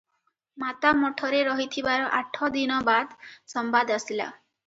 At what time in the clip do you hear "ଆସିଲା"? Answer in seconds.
4.01-4.27